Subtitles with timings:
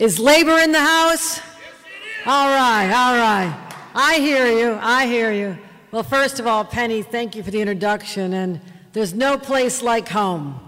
[0.00, 1.36] Is labor in the house?
[1.36, 1.44] Yes,
[2.24, 3.74] all right, all right.
[3.94, 5.58] I hear you, I hear you.
[5.90, 8.32] Well, first of all, Penny, thank you for the introduction.
[8.32, 8.62] And
[8.94, 10.58] there's no place like home.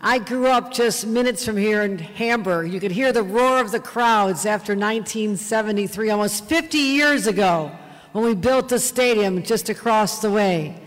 [0.00, 2.72] I grew up just minutes from here in Hamburg.
[2.72, 7.70] You could hear the roar of the crowds after 1973, almost 50 years ago,
[8.12, 10.80] when we built the stadium just across the way.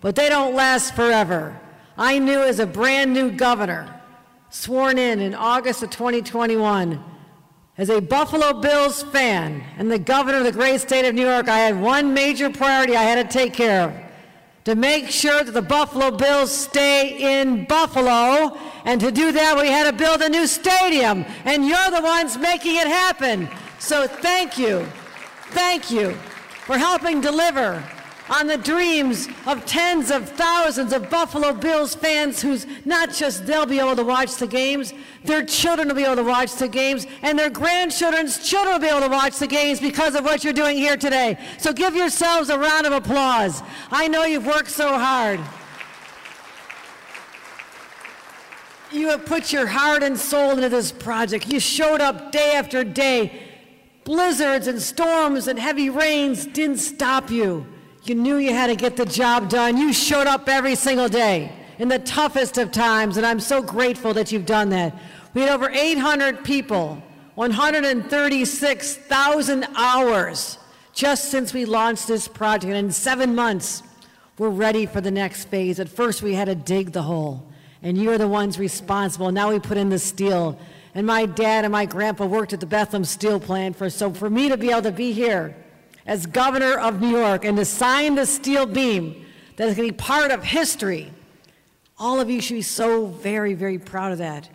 [0.00, 1.60] But they don't last forever.
[1.96, 4.00] I knew as a brand new governor,
[4.48, 7.02] sworn in in August of 2021,
[7.78, 11.48] as a Buffalo Bills fan and the governor of the great state of New York,
[11.48, 13.94] I had one major priority I had to take care of
[14.64, 18.58] to make sure that the Buffalo Bills stay in Buffalo.
[18.84, 21.24] And to do that, we had to build a new stadium.
[21.44, 23.48] And you're the ones making it happen.
[23.78, 24.84] So thank you.
[25.50, 26.12] Thank you
[26.66, 27.82] for helping deliver
[28.30, 33.66] on the dreams of tens of thousands of Buffalo Bills fans who's not just they'll
[33.66, 34.92] be able to watch the games,
[35.24, 38.88] their children will be able to watch the games, and their grandchildren's children will be
[38.88, 41.38] able to watch the games because of what you're doing here today.
[41.58, 43.62] So give yourselves a round of applause.
[43.90, 45.40] I know you've worked so hard.
[48.90, 51.52] You have put your heart and soul into this project.
[51.52, 53.42] You showed up day after day.
[54.04, 57.66] Blizzards and storms and heavy rains didn't stop you.
[58.08, 59.76] You knew you had to get the job done.
[59.76, 64.14] You showed up every single day in the toughest of times, and I'm so grateful
[64.14, 64.98] that you've done that.
[65.34, 67.02] We had over 800 people,
[67.34, 70.56] 136,000 hours
[70.94, 72.72] just since we launched this project.
[72.72, 73.82] And in seven months,
[74.38, 75.78] we're ready for the next phase.
[75.78, 77.46] At first, we had to dig the hole,
[77.82, 79.30] and you are the ones responsible.
[79.30, 80.58] Now we put in the steel.
[80.94, 84.30] And my dad and my grandpa worked at the Bethlehem Steel Plant for so for
[84.30, 85.54] me to be able to be here
[86.08, 89.26] as governor of New York and to sign the steel beam
[89.56, 91.12] that is going to be part of history.
[91.98, 94.48] All of you should be so very, very proud of that.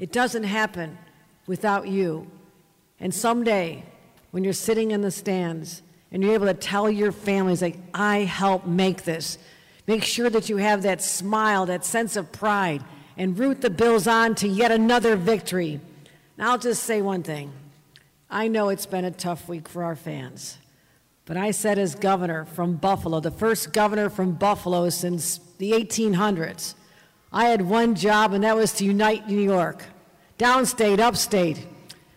[0.00, 0.98] It doesn't happen
[1.46, 2.28] without you.
[2.98, 3.84] And someday,
[4.32, 8.18] when you're sitting in the stands and you're able to tell your families, like, I
[8.18, 9.38] helped make this,
[9.86, 12.82] make sure that you have that smile, that sense of pride,
[13.16, 15.80] and root the Bills on to yet another victory.
[16.36, 17.52] Now, I'll just say one thing.
[18.28, 20.58] I know it's been a tough week for our fans.
[21.30, 26.74] But I said, as governor from Buffalo, the first governor from Buffalo since the 1800s,
[27.32, 29.84] I had one job, and that was to unite New York,
[30.40, 31.68] downstate, upstate.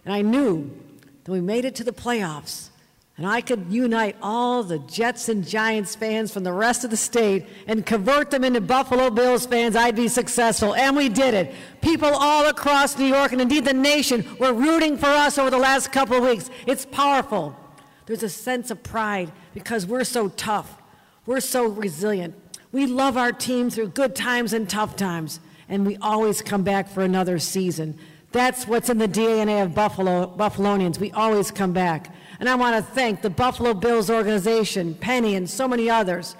[0.03, 0.75] And I knew
[1.23, 2.69] that we made it to the playoffs,
[3.15, 6.97] and I could unite all the Jets and Giants fans from the rest of the
[6.97, 10.73] state and convert them into Buffalo Bills fans, I'd be successful.
[10.73, 11.53] And we did it.
[11.81, 15.59] People all across New York, and indeed the nation, were rooting for us over the
[15.59, 16.49] last couple of weeks.
[16.65, 17.55] It's powerful.
[18.05, 20.81] There's a sense of pride because we're so tough.
[21.25, 22.35] We're so resilient.
[22.71, 26.89] We love our team through good times and tough times, and we always come back
[26.89, 27.97] for another season.
[28.31, 30.97] That's what's in the DNA of Buffalo, Buffalonians.
[30.97, 32.13] We always come back.
[32.39, 36.35] And I want to thank the Buffalo Bills organization, Penny, and so many others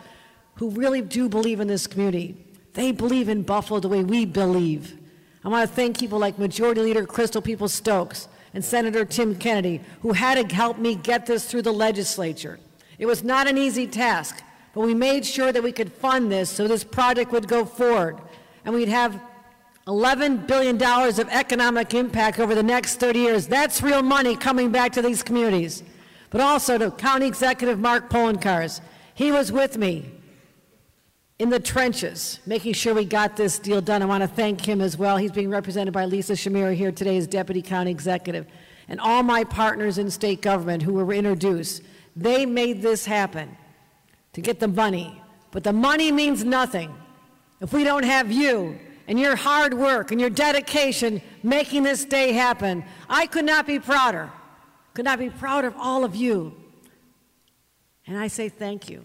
[0.56, 2.36] who really do believe in this community.
[2.74, 4.98] They believe in Buffalo the way we believe.
[5.46, 9.82] I want to thank people like Majority Leader Crystal Peoples Stokes, and Senator Tim Kennedy,
[10.02, 12.60] who had to help me get this through the legislature.
[12.98, 14.42] It was not an easy task,
[14.74, 18.18] but we made sure that we could fund this so this project would go forward
[18.66, 19.20] and we'd have
[19.88, 23.48] $11 billion of economic impact over the next 30 years.
[23.48, 25.84] That's real money coming back to these communities.
[26.30, 28.82] But also to County Executive Mark Poloncarz.
[29.14, 30.10] He was with me
[31.40, 34.02] in the trenches, making sure we got this deal done.
[34.02, 35.18] I want to thank him as well.
[35.18, 38.46] He's being represented by Lisa Chimera here today as Deputy County Executive.
[38.88, 41.82] And all my partners in state government who were introduced
[42.16, 43.58] They made this happen
[44.34, 45.22] to get the money.
[45.52, 46.94] But the money means nothing
[47.60, 48.78] if we don't have you
[49.08, 52.86] and your hard work and your dedication making this day happen.
[53.10, 54.32] I could not be prouder.
[54.94, 56.56] Could not be prouder of all of you.
[58.06, 59.04] And I say thank you.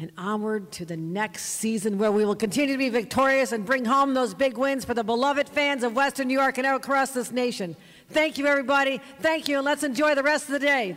[0.00, 3.84] And onward to the next season where we will continue to be victorious and bring
[3.84, 7.32] home those big wins for the beloved fans of Western New York and across this
[7.32, 7.74] nation.
[8.10, 9.00] Thank you, everybody.
[9.20, 10.96] Thank you, and let's enjoy the rest of the day.